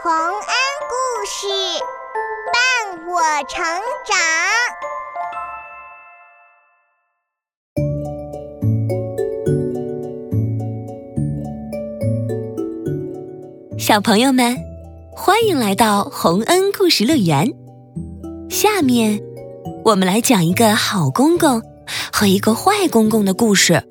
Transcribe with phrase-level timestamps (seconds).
[0.00, 0.22] 洪恩
[0.88, 0.94] 故
[1.26, 1.48] 事
[2.52, 2.62] 伴
[3.08, 3.58] 我成
[4.06, 4.16] 长。
[13.76, 14.56] 小朋友们，
[15.16, 17.52] 欢迎来到洪恩故事乐园。
[18.48, 19.20] 下面，
[19.84, 21.60] 我们来讲一个好公公
[22.12, 23.82] 和一个坏公公的故事。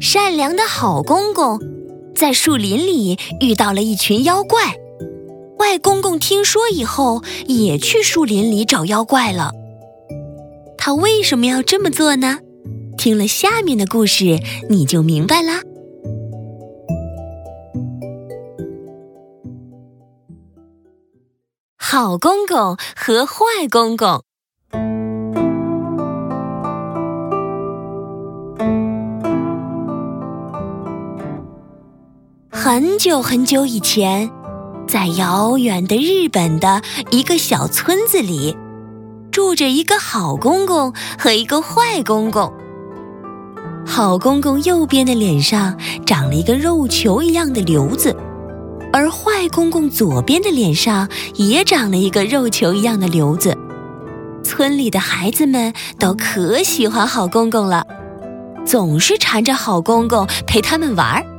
[0.00, 1.60] 善良的好公公
[2.16, 4.74] 在树林里遇到了一群妖怪，
[5.64, 9.50] 坏公公听说以后也去树林里找妖怪了。
[10.76, 12.40] 他为什么要这么做呢？
[12.98, 15.62] 听了下面的故事，你就明白啦。
[21.78, 24.22] 好公公和坏公公。
[32.50, 34.30] 很久很久以前，
[34.94, 36.80] 在遥远的日本的
[37.10, 38.56] 一个小村子里，
[39.32, 42.52] 住着一个好公公和一个坏公公。
[43.84, 48.16] 好公公右边的脸上长了一个肉球一样的瘤子，
[48.92, 53.58] 而坏公公左边的脸上也长了一个肉球一样的瘤子。
[54.44, 57.84] 村里的孩子们都可喜欢好公公了，
[58.64, 61.33] 总是缠着好公公陪他们玩儿。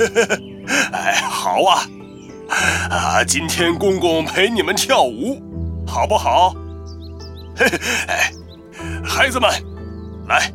[0.92, 1.84] 哎，好啊！
[2.90, 5.40] 啊，今天公公陪你们跳舞，
[5.86, 6.54] 好不好？
[7.56, 8.32] 嘿嘿，哎，
[9.04, 9.50] 孩子们，
[10.26, 10.52] 来，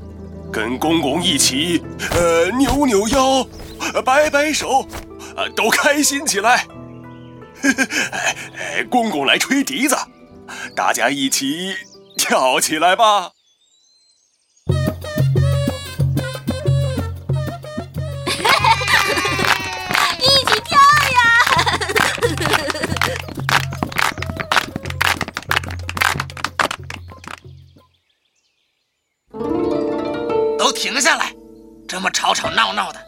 [0.52, 3.48] 跟公公一起，呃，扭扭腰，
[4.04, 4.86] 摆摆手，
[5.36, 6.66] 呃，都开心起来！
[7.62, 7.88] 嘿 嘿，
[8.58, 9.96] 哎，公公来吹笛子，
[10.76, 11.74] 大家一起
[12.18, 13.32] 跳起来吧！
[30.66, 31.32] 都停下来！
[31.88, 33.00] 这么吵吵闹闹的，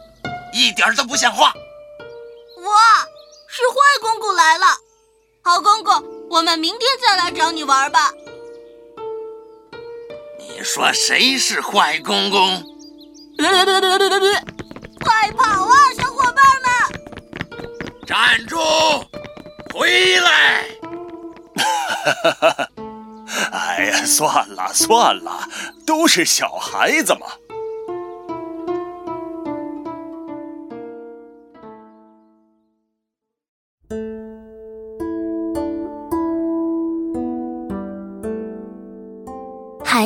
[0.52, 1.46] 一点儿都不像话。
[1.48, 2.72] 哇，
[3.48, 4.66] 是坏公公来了！
[5.42, 8.12] 好公公，我们明天再来找你玩吧。
[10.38, 12.62] 你说谁是坏公公？
[15.00, 16.70] 快跑啊，小伙伴们！
[18.06, 18.56] 站住！
[19.74, 20.64] 回来！
[23.50, 25.40] 哎呀，算了算了，
[25.84, 27.26] 都是小孩子嘛。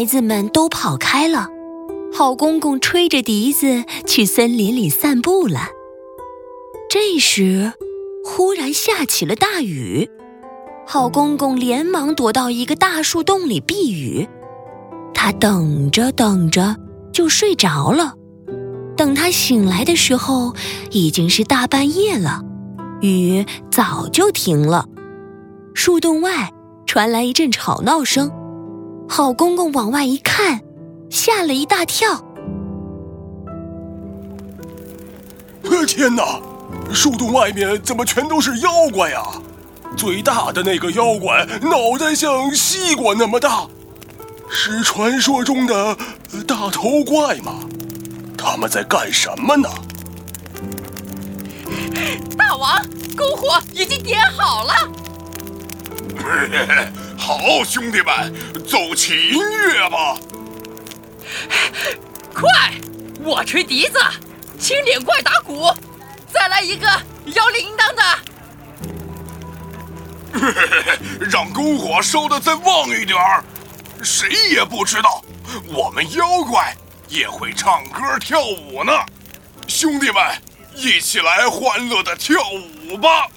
[0.02, 1.46] 孩子们都跑开了，
[2.12, 5.68] 好公公吹着笛子去森林里散步了。
[6.90, 7.72] 这时，
[8.24, 10.10] 忽然下起了大雨，
[10.84, 14.28] 好公公连忙躲到一个大树洞里避雨。
[15.14, 16.74] 他等着等着
[17.12, 18.14] 就睡着了。
[18.96, 20.52] 等他醒来的时候，
[20.90, 22.42] 已经是大半夜了，
[23.02, 24.88] 雨早就停了。
[25.74, 26.50] 树洞外
[26.86, 28.32] 传来一阵吵闹声。
[29.14, 30.58] 好公公往外一看，
[31.10, 32.08] 吓了一大跳。
[35.86, 36.40] 天哪！
[36.94, 39.22] 树洞外面怎么全都是妖怪呀？
[39.98, 43.66] 最大的那个妖怪脑袋像西瓜那么大，
[44.48, 45.94] 是传说中的
[46.48, 47.56] 大头怪吗？
[48.38, 49.68] 他们在干什么呢？
[52.38, 52.82] 大王，
[53.14, 54.72] 篝火已经点好了。
[57.24, 58.34] 好，兄弟们，
[58.66, 60.18] 奏起音乐吧！
[62.34, 62.72] 快，
[63.22, 64.00] 我吹笛子，
[64.58, 65.72] 青脸怪打鼓，
[66.32, 66.84] 再来一个
[67.26, 68.02] 摇铃铛的。
[70.34, 70.98] 嘿嘿嘿，
[71.30, 73.44] 让篝火烧得再旺一点儿。
[74.02, 75.22] 谁也不知道，
[75.68, 76.76] 我们妖怪
[77.06, 78.92] 也会唱歌跳舞呢。
[79.68, 80.24] 兄弟们，
[80.74, 82.42] 一起来欢乐的跳
[82.90, 83.28] 舞吧！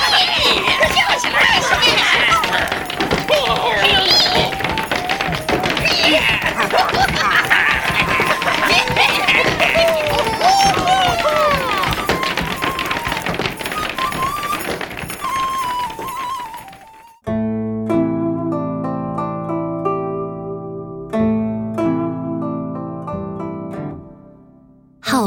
[0.00, 3.70] 跳起来，兄弟好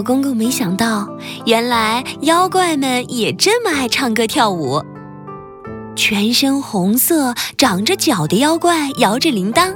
[0.03, 1.07] 公公没想到，
[1.45, 4.83] 原来妖怪们也这么爱唱歌跳舞。
[5.95, 9.73] 全身红色、长着角的妖怪摇着铃铛，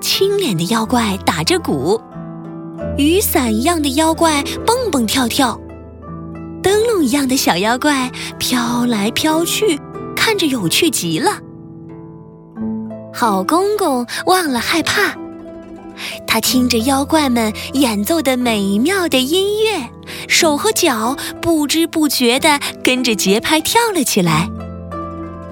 [0.00, 2.00] 青脸的妖怪打着鼓，
[2.96, 5.58] 雨伞一样的妖怪蹦蹦跳跳，
[6.62, 9.80] 灯笼一样的小妖怪飘来飘去，
[10.14, 11.32] 看着有趣极了。
[13.12, 15.23] 好公公忘了害怕。
[16.26, 19.88] 他听着妖怪们演奏的美妙的音乐，
[20.28, 24.48] 手和脚不知不觉地跟着节拍跳了起来，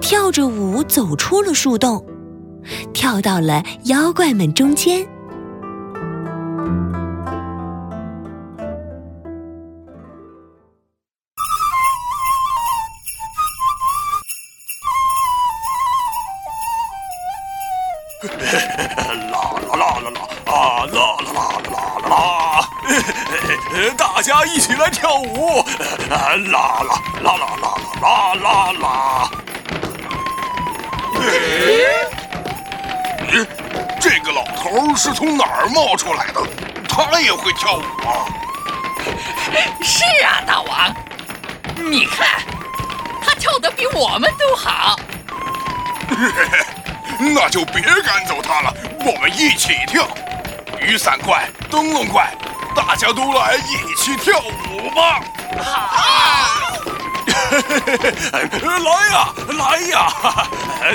[0.01, 2.05] 跳着舞走出了树洞，
[2.93, 5.07] 跳到了妖怪们中间。
[24.23, 25.65] 家一起来跳舞，
[26.09, 27.47] 啦啦啦啦啦
[28.01, 29.29] 啦啦啦！
[33.29, 33.45] 咦，
[33.99, 36.41] 这个老头是从哪儿冒出来的？
[36.87, 38.23] 他也会跳舞啊？
[39.81, 40.95] 是啊，大王，
[41.75, 42.41] 你看，
[43.25, 44.95] 他跳得比我们都好。
[47.19, 50.07] 那就别赶走他了，我们一起跳。
[50.79, 52.31] 雨伞怪，灯笼怪。
[52.75, 55.19] 大家都来一起跳舞吧！
[55.61, 55.71] 好，
[58.31, 60.11] 来呀，来呀，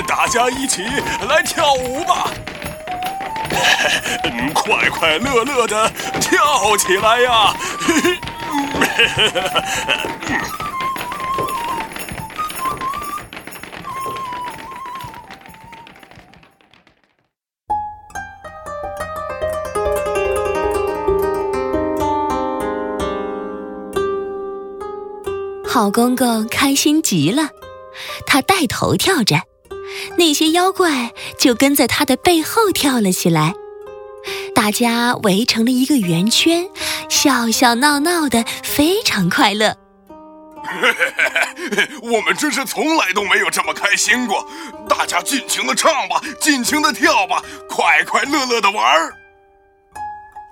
[0.07, 0.83] 大家一起
[1.27, 2.27] 来跳舞吧！
[4.53, 5.89] 快快乐乐的
[6.19, 7.53] 跳起来呀！
[25.79, 27.51] 好公公开心极了，
[28.27, 29.37] 他带头跳着，
[30.17, 33.53] 那些妖怪就跟在他的背后跳了起来。
[34.53, 36.67] 大家围成了一个圆圈，
[37.07, 39.77] 笑笑闹闹的，非常快乐。
[42.03, 44.45] 我们真是从来都没有这么开心过！
[44.89, 49.13] 大家尽情的唱吧，尽情的跳吧，快快乐乐的玩儿。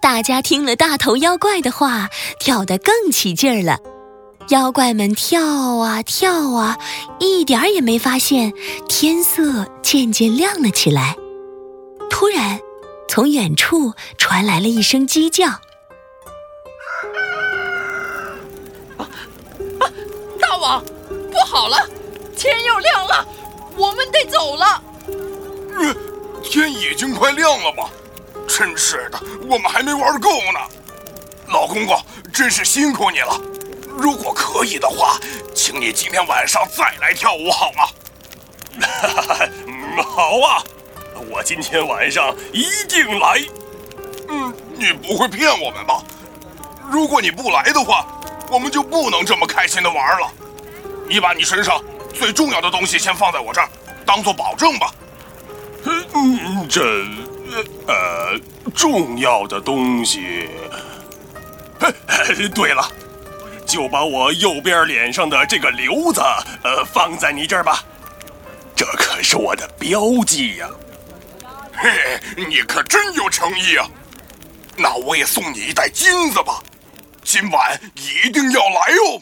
[0.02, 2.08] 大家听了大头妖怪的话，
[2.40, 3.78] 跳得更起劲儿了。
[4.50, 5.42] 妖怪们跳
[5.78, 6.78] 啊跳啊，
[7.20, 8.54] 一点儿也没发现
[8.88, 11.18] 天色渐渐亮了起来。
[12.10, 12.58] 突然，
[13.10, 15.48] 从远处传来了一声鸡叫
[18.96, 19.04] ：“啊
[19.82, 19.84] 啊！
[20.40, 20.82] 大王，
[21.30, 21.78] 不好了，
[22.38, 23.28] 天要亮了，
[23.76, 24.82] 我们得走了。
[25.78, 25.94] ”“嗯
[26.42, 27.90] 天已经快亮了吗？
[28.48, 30.60] 真是的，我们还没玩够呢。
[31.52, 32.02] ”“老公公，
[32.34, 33.38] 真是辛苦你了。”
[33.98, 35.20] 如果可以的话，
[35.56, 37.88] 请你今天晚上再来跳舞好吗？
[39.66, 40.64] 嗯，好啊，
[41.30, 43.44] 我今天晚上一定来。
[44.30, 46.04] 嗯，你不会骗我们吧？
[46.90, 48.06] 如果你不来的话，
[48.52, 50.32] 我们就不能这么开心的玩了。
[51.10, 51.84] 你把你身上
[52.14, 53.68] 最重要的东西先放在我这儿，
[54.06, 54.94] 当做保证吧。
[55.86, 56.82] 嗯，这
[57.88, 58.38] 呃
[58.76, 60.50] 重要的东西。
[62.54, 62.92] 对了。
[63.68, 66.22] 就把我右边脸上的这个瘤子，
[66.64, 67.84] 呃，放在你这儿吧，
[68.76, 70.70] 这可是我的标记呀。
[71.76, 73.86] 嘿，你可真有诚意啊！
[74.78, 76.64] 那我也送你一袋金子吧，
[77.24, 79.22] 今晚一定要来哦。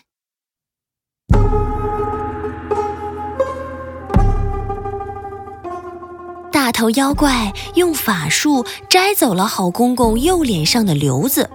[6.56, 11.50] 大头妖怪用法术摘走了好公公右脸上的瘤子，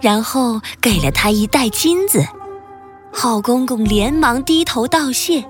[0.00, 2.26] 然后给了他一袋金子。
[3.12, 5.44] 好公公连忙低头道谢。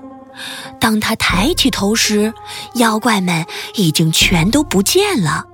[0.81, 2.33] 当他抬起头时，
[2.73, 5.45] 妖怪们已经全都不见了。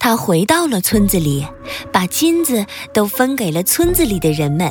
[0.00, 1.46] 他回到了村子里，
[1.92, 4.68] 把金子都分给了村子里的人们，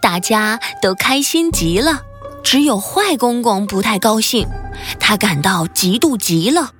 [0.00, 2.00] 大家都开心极了。
[2.42, 4.48] 只有坏公公不太高兴，
[4.98, 6.70] 他感到嫉妒极了。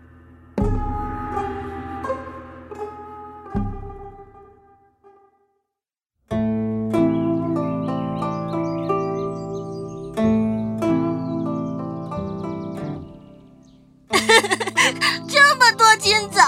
[15.28, 16.40] 这么多金子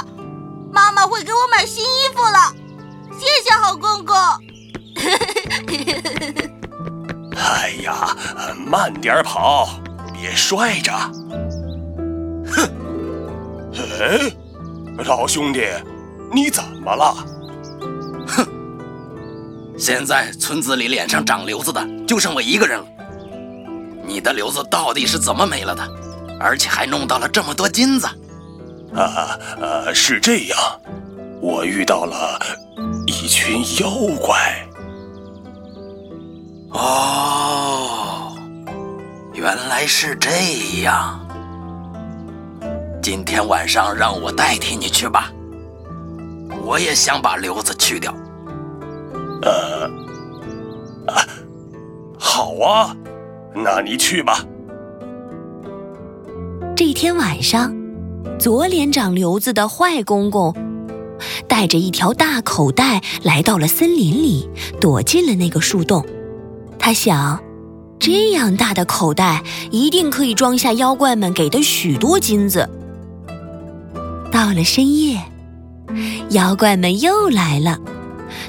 [0.72, 2.52] 妈妈会给我买新衣服了。
[3.18, 4.14] 谢谢好公公。
[7.36, 8.14] 哎呀
[8.66, 9.80] 慢点跑
[10.12, 10.92] 别摔着。
[13.98, 14.32] 哼！
[14.98, 15.62] 哎，老兄弟，
[16.32, 17.14] 你怎么了？
[18.26, 18.46] 哼！
[19.78, 22.86] 现在村子里脸上长瘤子的就剩我一个人了。
[24.06, 25.82] 你的瘤子到底是怎么没了的？
[26.38, 28.06] 而且还弄到了这么多金子？
[28.94, 30.58] 啊呃，是这样，
[31.40, 32.38] 我遇到了
[33.06, 34.66] 一群妖怪。
[36.70, 38.36] 哦，
[39.34, 40.30] 原来是这
[40.82, 41.25] 样。
[43.08, 45.30] 今天晚上让我代替你去吧，
[46.64, 48.12] 我也想把瘤子去掉。
[49.42, 49.84] 呃，
[51.06, 51.22] 啊，
[52.18, 52.96] 好啊，
[53.54, 54.44] 那你去吧。
[56.74, 57.72] 这天晚上，
[58.40, 60.52] 左脸长瘤子的坏公公
[61.46, 66.04] 带着一条大口袋来到了森林里，躲进了那个树洞。
[66.76, 67.40] 他想，
[68.00, 72.68] 这样大的口袋一定可以装下妖怪们给的许多金子。
[74.36, 75.18] 到了深夜，
[76.28, 77.78] 妖怪们又来了，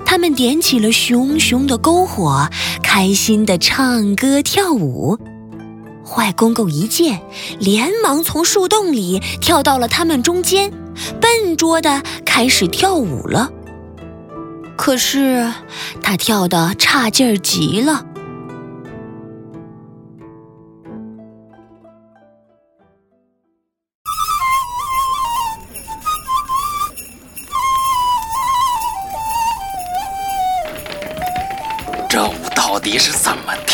[0.05, 2.49] 他们点起了熊熊的篝火，
[2.83, 5.17] 开心的唱歌跳舞。
[6.05, 7.21] 坏公公一见，
[7.57, 10.73] 连忙从树洞里跳到了他们中间，
[11.21, 13.49] 笨拙的开始跳舞了。
[14.75, 15.49] 可是
[16.03, 18.05] 他跳的差劲儿极了。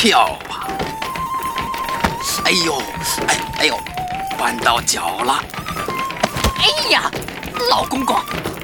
[0.04, 0.68] 跳啊？
[2.44, 2.78] 哎呦，
[3.26, 3.80] 哎哎呦，
[4.38, 5.42] 绊到脚了！
[6.58, 7.10] 哎呀，
[7.70, 8.20] 老公公，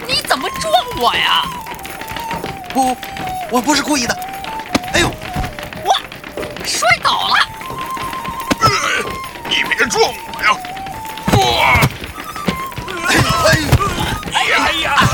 [0.05, 0.69] 你怎么撞
[0.99, 1.45] 我呀？
[2.73, 2.93] 不，
[3.49, 4.13] 我不是故意的。
[4.91, 5.07] 哎呦，
[5.85, 5.95] 哇，
[6.65, 7.35] 摔倒了！
[8.59, 8.69] 呃
[9.47, 10.51] 你别撞我呀！
[11.37, 11.79] 哇！
[13.07, 13.15] 哎
[13.45, 13.55] 哎
[14.33, 14.51] 哎呀！
[14.65, 15.08] 哎呀！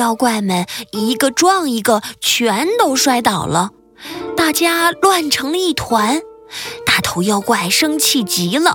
[0.00, 3.68] 妖怪们一个撞一个，全都摔倒了，
[4.34, 6.22] 大家乱成了一团。
[6.86, 8.74] 大头妖怪生气极了，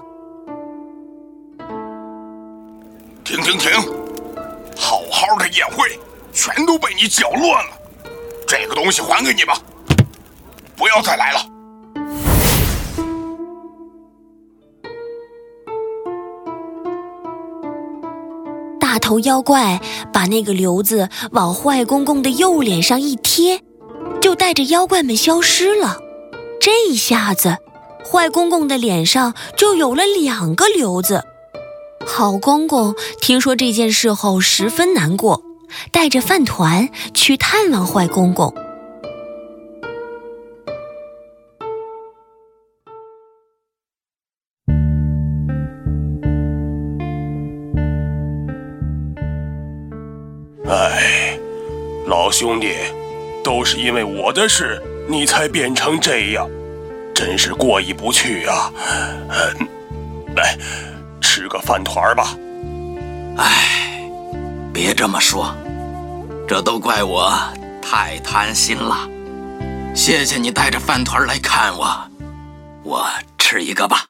[3.24, 3.72] 停停停！
[4.77, 6.00] 好好的宴会，
[6.32, 7.72] 全都被你搅乱了。
[8.48, 9.60] 这个东西还给你吧，
[10.77, 11.55] 不要再来了。
[18.96, 19.82] 大头妖怪
[20.14, 23.60] 把那个瘤子往坏公公的右脸上一贴，
[24.22, 25.98] 就带着妖怪们消失了。
[26.62, 27.58] 这一下子，
[28.10, 31.25] 坏公公的脸上就有了两个瘤子。
[32.08, 35.42] 好公公听说这件事后十分难过，
[35.92, 38.56] 带着饭团去探望坏公公。
[52.38, 52.75] 兄弟，
[53.46, 54.77] 都是因为我的事，
[55.08, 56.50] 你才变成这样，
[57.13, 58.70] 真是过意不去啊！
[59.30, 59.68] 嗯，
[60.36, 60.58] 来，
[61.22, 62.36] 吃个饭团儿吧。
[63.38, 64.04] 哎，
[64.74, 65.56] 别这么说，
[66.46, 67.32] 这都怪我
[67.82, 69.08] 太贪心了。
[69.96, 71.88] 谢谢你带着饭团来看我，
[72.84, 74.04] 我吃一个吧。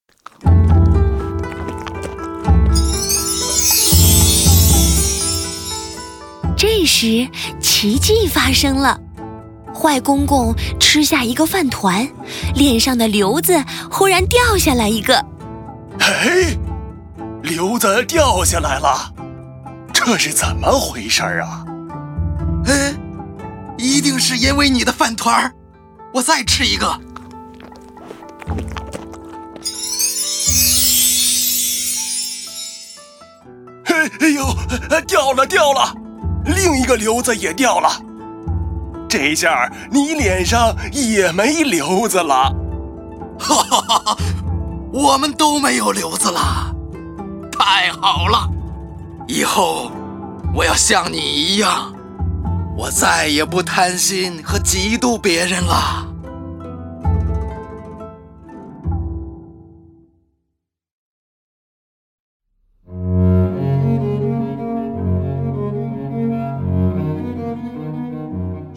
[6.58, 7.28] 这时，
[7.86, 9.00] 奇迹发生了，
[9.72, 12.10] 坏公公吃下一个饭团，
[12.56, 15.16] 脸上的瘤子忽然掉下来一个。
[16.00, 16.58] 哎，
[17.44, 19.14] 瘤子掉下来了，
[19.94, 21.64] 这是怎么回事儿啊？
[22.66, 22.92] 哎，
[23.78, 25.54] 一定是因为你的饭团儿，
[26.12, 26.88] 我再吃一个。
[33.84, 34.44] 哎哎呦，
[35.06, 35.94] 掉了掉了，
[36.46, 37.90] 另一个瘤子也掉了，
[39.10, 42.54] 这下你脸上也没瘤子了。
[43.38, 44.18] 哈哈哈哈！
[44.94, 46.74] 我们都没有瘤子了，
[47.52, 48.50] 太好了！
[49.28, 49.92] 以后
[50.54, 51.92] 我要像你一样，
[52.78, 56.08] 我再也不贪心和嫉妒别人了。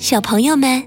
[0.08, 0.84] 小朋友们，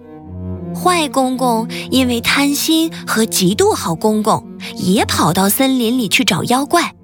[0.74, 4.44] 坏公公因为贪心和嫉妒好公公，
[4.76, 6.96] 也跑到森林里去找妖怪。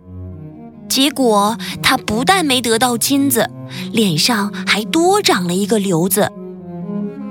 [0.90, 3.52] 结果他不但没得到金子，
[3.92, 6.32] 脸上还多长了一个瘤子。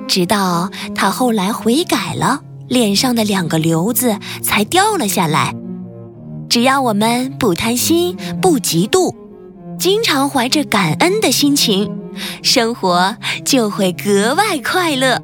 [0.07, 5.53] 直到他后来悔改了，脸上的两个瘤子才掉了下来。
[6.49, 9.13] 只要我们不贪心、不嫉妒，
[9.81, 11.93] 经常怀着感恩的心情，
[12.43, 15.23] 生活就会格外快乐。